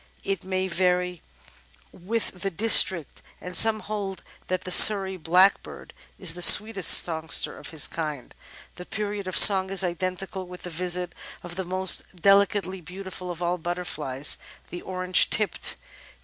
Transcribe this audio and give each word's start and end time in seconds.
It 0.23 0.43
may 0.43 0.67
vary 0.67 1.21
with 1.91 2.41
the 2.41 2.49
district, 2.49 3.21
and 3.39 3.55
some 3.55 3.81
hold 3.81 4.23
that 4.47 4.61
the 4.61 4.71
Surrey 4.71 5.15
Blackbird 5.15 5.93
is 6.17 6.33
the 6.33 6.41
sweetest 6.41 6.89
songster 7.03 7.55
of 7.55 7.69
his 7.69 7.85
kind. 7.87 8.33
The 8.77 8.85
period 8.87 9.27
of 9.27 9.37
song 9.37 9.69
is 9.69 9.83
identical 9.83 10.47
with 10.47 10.63
the 10.63 10.71
visit 10.71 11.13
of 11.43 11.55
the 11.55 11.63
most 11.65 12.15
delicately 12.15 12.81
beautiful 12.81 13.29
of 13.29 13.43
all 13.43 13.59
butterflies— 13.59 14.39
the 14.71 14.81
Orange 14.81 15.29
Tipped. 15.29 15.75